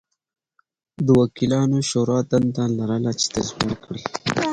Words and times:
د 0.95 0.97
دوکیانو 1.07 1.79
شورا 1.89 2.19
دنده 2.31 2.63
لرله 2.77 3.11
چې 3.19 3.25
تضمین 3.33 3.71
کړي 3.83 4.01